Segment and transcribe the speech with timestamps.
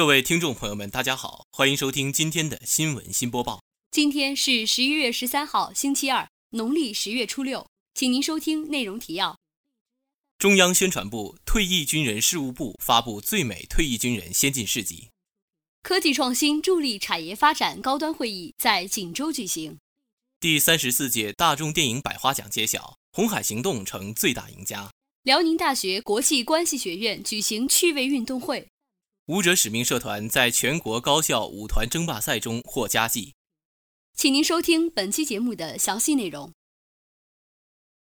[0.00, 3.62] 各位听众朋友们，大家好，欢迎收听今天的新闻新播报。
[3.90, 9.38] 今天是十一月十三号，星期二，农历十月初六，请您收听内容提要。
[10.38, 15.10] 中央宣传部、退役军人事务部发布最美退役军人先进事迹。
[15.82, 19.76] 科技创新助力产业发展高端会议在锦州举行。
[20.40, 22.78] 第三十四届大众电影百花奖揭晓，
[23.12, 24.90] 《红海行动》成最大赢家。
[25.24, 28.66] 辽宁大学国际关系学院举行趣味运动会。
[29.30, 33.36] 舞者使命社团在全国高校舞团争霸赛中获佳绩。
[34.12, 36.52] 请您收听本期节目的详细内容。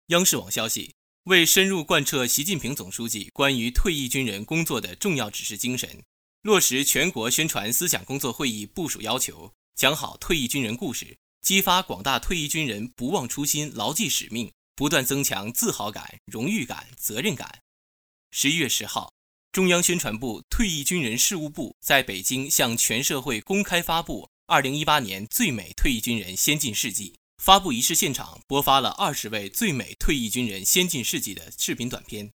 [0.08, 6.04] 央视网消息，为深入贯彻习近平总书记关于退役军人工作的重要指示精神，
[6.42, 17.62] 落实全国宣传思想工作会议部署要求，讲好退役军人故事，激发广大退役军人不忘初心、牢记使命，不断增强自豪感、荣誉感、责任感。
[18.30, 19.13] 十一月十号。
[19.54, 27.14] 中央宣传部、退役军人事务部在北京向全社会公开发布二零一八年最美退役军人先进事迹。
[27.40, 32.32] 发布仪式现场播发了二十位最美退役军人先进事迹的视频短片，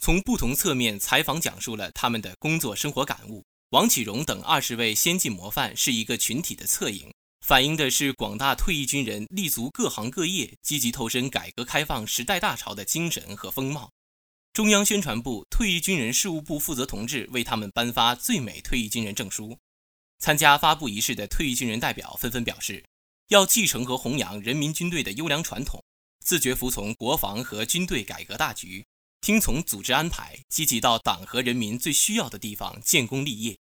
[0.00, 3.44] 从不同侧面采访讲述了他们的工作生活感悟。
[3.70, 7.12] 王启荣等二十位先进模范是一个群体的侧影，
[7.44, 13.90] 反映的是广大退役军人立足各行各业、积极投身改革开放时代大潮的精神和风貌。
[14.52, 19.56] 中央宣传部、退役军人事务部负责同志为他们颁发最美退役军人证书。
[20.18, 22.84] 参加发布仪式的退役军人代表纷纷表示，
[23.28, 25.82] 要继承和弘扬人民军队的优良传统，
[26.24, 28.84] 自觉服从国防和军队改革大局，
[29.20, 33.56] 听从组织安排，积极到党和人民最需要的地方建功立业。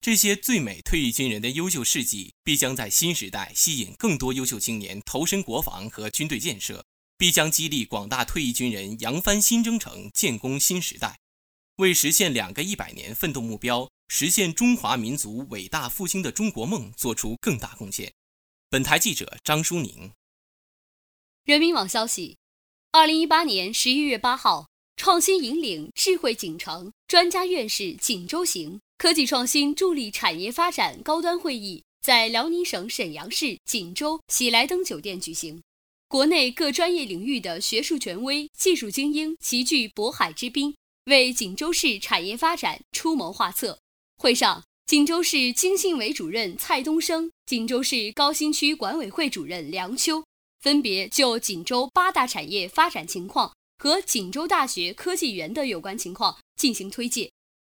[0.00, 6.84] 这些最美退役军人的优秀事迹，必将在新时代吸引更多优秀青年投身国防和军队建设。
[7.18, 11.18] 必将激励广大退役军人扬帆新征程、建功新时代，
[11.78, 18.12] 为实现两个一百年奋斗目标、实现中华民族伟大复兴的中国梦做出更大贡献。
[18.70, 20.12] 本台记者张淑宁。
[21.44, 22.36] 人民网消息：
[22.92, 35.60] 二零一八年十一月八号，创新引领智慧锦城专家院士锦州行科技创新助力产业发展高端会议在辽宁省沈阳市锦州喜来登酒店举行。
[36.08, 40.74] 国内各专业领域的学术权威、技术精英齐聚渤海之滨，
[41.04, 43.78] 为锦州市产业发展出谋划策。
[44.16, 50.24] 会上，锦州市经信委主任蔡东升、锦州市高新区管委会主任梁秋
[50.60, 57.30] 分别就锦州八大产业发展情况和锦州大学科技园的有关情况进行推介。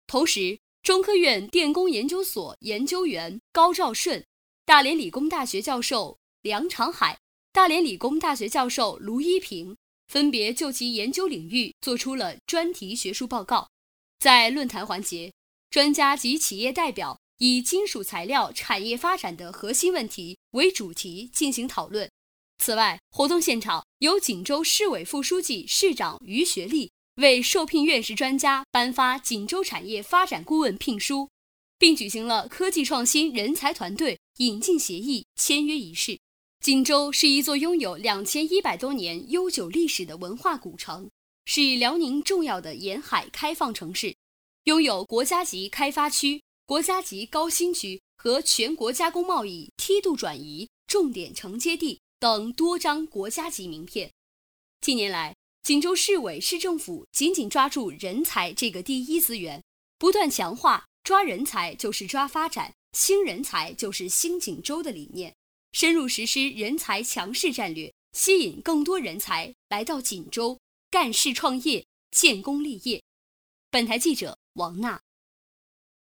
[0.06, 4.24] 同时，中科院电工研究所研究员高兆顺、
[4.64, 7.18] 大连理工大学教授梁长海。
[7.52, 13.68] 大连理工大学教授卢一平分别就其研究领域做出了专题学术报告。
[14.20, 15.32] 在论坛环节，
[15.68, 22.08] 专家及企业代表以金属材料产业发展的核心问题为主题进行讨论。
[22.58, 31.28] 此外，活动现场由锦州市委副书记、市长于学利为受聘院士专家颁发锦州产业发展顾问聘书，
[31.78, 36.18] 并举行了科技创新人才团队引进协议签约仪式。
[36.60, 41.10] 锦州是一座拥有两千一百多年悠久历史的文化古城，
[41.46, 44.14] 是辽宁重要的沿海开放城市，
[44.64, 54.12] 拥有国家级开发区、国家级高新区和全国加工贸易梯度转移重点承接地等多张国家级名片。
[54.82, 59.62] 近年来，锦州市委市政府紧紧抓住人才这个第一资源，
[59.98, 65.34] 不断强化“抓人才就是抓发展，兴人才就是兴锦州”的理念。
[65.72, 70.58] 深入实施人才强势战略，吸引更多人才来到锦州
[70.90, 73.02] 干事创业、建功立业。
[73.70, 75.00] 本台记者王娜。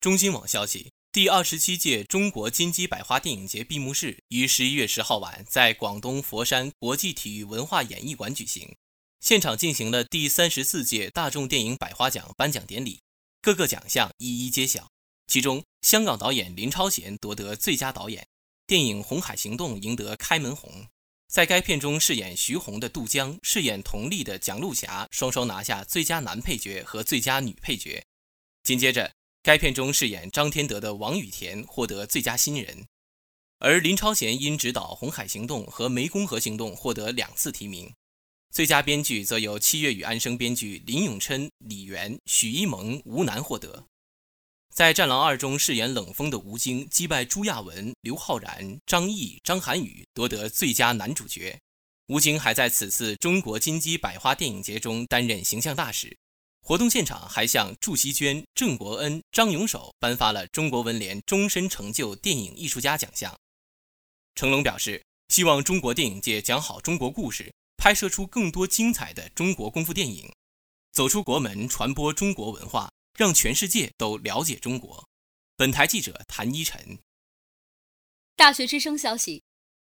[0.00, 8.76] 中新网消息：第二十七届中国金鸡百花电影节闭幕式于十一月十号晚在广东佛山国际体育文化演艺馆举行，
[9.18, 13.00] 现场进行了第三十四届大众电影百花奖颁奖典礼，
[13.42, 14.88] 各个奖项一一揭晓。
[15.26, 18.24] 其中，香港导演林超贤夺得最佳导演。
[18.66, 20.88] 电影《红海行动》赢得开门红，
[21.28, 28.04] 在该片中饰演徐红的杜江，饰演佟丽的蒋璐霞双双拿下最佳男配角和最佳女配角。
[28.64, 29.12] 紧接着，
[29.44, 32.84] 该片中饰演张天德的王羽田获得最佳新人，
[33.60, 37.94] 而林超贤因执导《红海行动》和《湄公河行动》获得两次提名。
[38.50, 43.86] 最佳编剧则由《七月与安生》编剧林永琛、李源、许一萌、吴楠获得。
[44.76, 51.58] 在《战狼二》中饰演冷锋的吴京击败朱亚文、刘昊然、张译、张涵予，夺得最佳男主角。
[52.08, 56.08] 吴京还在此次中国金鸡百花电影节中担任形象大使。
[56.60, 63.34] 《活动现场还向祝希娟、郑国恩、张永守颁发了中国文联终身成就电影艺术家奖项。
[64.34, 70.30] 成龙表示，希望中国电影界讲好中国故事，拍摄出更多精彩的中国功夫电影，
[70.92, 75.08] 走出国门，传播中国文化，让全世界都了解中国。
[75.56, 76.98] 本台记者谭一晨。
[78.36, 79.42] 大学之声消息，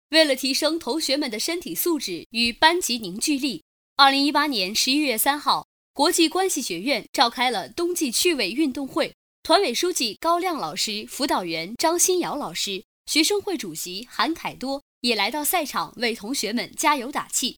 [0.09, 3.63] 为了提升同学们的身体素质与班级凝聚力，
[3.95, 5.67] 二零一八年十一月三号。
[5.93, 9.13] 国际关系学院召开了冬季趣味运动会，
[9.43, 17.57] 团委书记高亮老师、辅导员张新瑶老师、学生会主席韩凯多也来到赛场为同学们加油打气。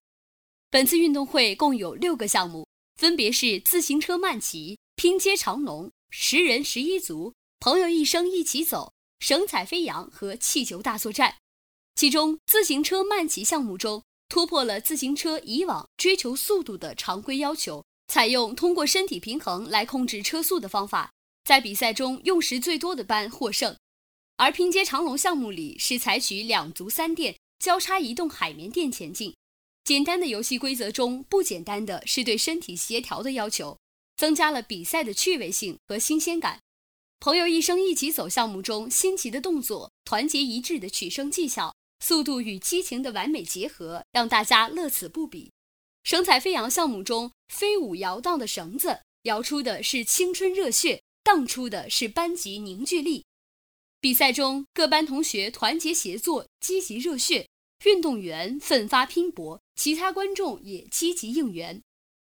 [0.71, 11.35] 本次运动会共有六个项目，分别是自行车慢骑、拼接长龙、十人十一组、朋友一生一起走、神采飞扬和气球大作战。
[11.95, 17.83] 其中，自行车慢骑项目中突破了自行车以往追求速度的常规要求。
[18.07, 21.11] 采用通过身体平衡来控制车速的方法，
[21.43, 23.75] 在比赛中用时最多的班获胜。
[24.37, 29.33] 而拼接长龙项目里是采取两足三垫交叉移动海绵垫前进。
[29.83, 33.77] 简单的游戏规则中，不简单的是对身体协调的要求，
[34.23, 36.61] 增加了比赛的趣味性和新鲜感。
[37.19, 45.51] 朋友一生一起走项目中，新奇的动作、团结一致的取胜技巧、速度与激情的完美结合，让大家乐此不彼。
[46.05, 53.25] 神采飞扬项目中，飞舞摇荡的绳子摇出的是青春热血，荡出的是班级凝聚力。
[53.99, 57.47] 比赛中，各班同学团结协作，积极热血；
[57.83, 61.81] 运动员奋发拼搏，其他观众也积极应援。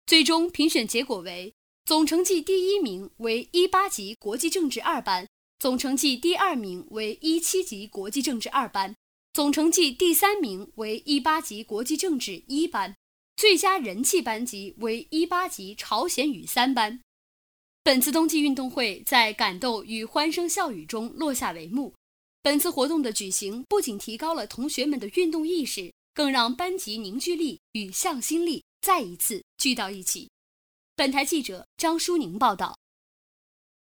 [0.04, 1.52] 最终评选结果为：
[1.86, 5.24] 总成绩第一名为一八级国际政治二班，
[5.60, 8.96] 总成绩第二名为一七级国际政治二班，
[9.32, 12.96] 总成绩第三名为一八级国际政治一班。
[13.36, 17.00] 最佳人气班级为一八级朝鲜语三班。
[17.84, 21.94] 本次冬季运动会在感动与欢声笑语中落下帷幕。
[22.42, 30.28] 本次活动的举行不仅提高了同学们的运动意识，更让班级凝聚力与向心力再一次聚到一起。
[30.98, 32.78] 本台记者张淑宁报道。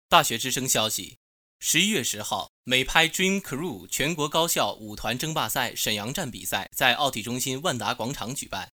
[0.07, 1.17] 大学之声消息：
[1.59, 8.69] 十一月十号，美拍 Dream Crew 全国高校舞团争霸赛沈阳站比赛在奥体中心万达广场举办。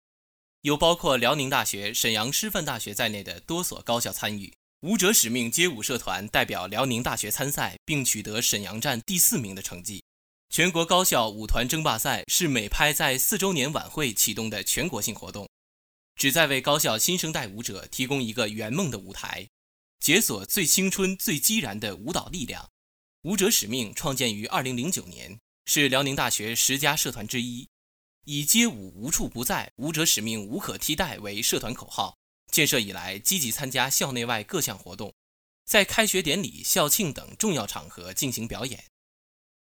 [0.62, 4.52] 有包括辽宁大学、沈阳师范大学在内的多所高校参与。
[4.80, 10.02] 舞者使命街舞社团代表辽宁大学参赛，并取得沈阳站第四名的成绩。
[10.50, 15.48] 全国高校舞团争霸赛是美拍在四周年晚会启动的全国性活动，
[16.16, 19.48] 旨在为高校新生代舞者提供一个圆梦的舞台，
[20.00, 22.70] 解锁最青春、最激燃的舞蹈力量。
[23.22, 27.68] 舞者使命创建于二零零九年，是辽宁大学十佳社团之一。
[28.26, 32.16] 以“街舞无处不在，舞者使命无可替代”为社团口号，
[32.50, 35.14] 建设以来积极参加校内外各项活动，
[35.66, 38.84] 在开学典礼、校庆等重要场合进行表演。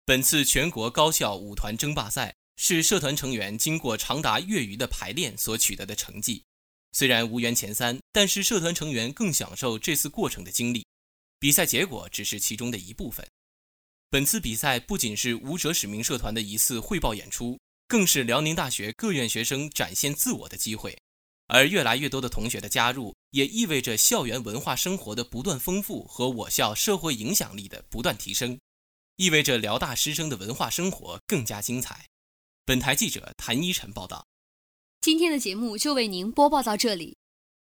[0.05, 6.43] 本次全国高校舞团争霸赛是社团成员经过长达月余的排练所取得的成绩。
[6.93, 10.87] 虽然无缘前三，但是社团成员更享受这次过程的经历。
[11.39, 13.27] 比赛结果只是其中的一部分。
[14.09, 17.59] 本次比赛不仅是舞者使命社团的一次汇报演出。
[17.85, 20.97] 更是辽宁大学各院学生展现自我的机会，
[21.47, 28.57] 而越来越多的同学的加入，也意味着校园文化生活的不断丰富和我校社会影响力的不断提升，
[29.17, 32.07] 意味着辽大师生的文化生活更加精彩。
[32.65, 34.25] 本台记者谭一晨报道。
[35.01, 37.17] 今天的节目就为您播报到这里，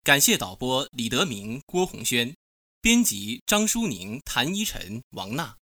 [0.03, 2.35] 感谢导播李德明、郭红轩，
[2.81, 5.59] 编辑张淑宁、谭一晨、王娜，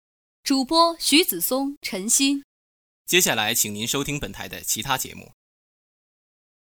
[0.43, 2.43] 主播徐子松、陈鑫。
[3.05, 5.31] 接下来，请您收听本台的其他节目。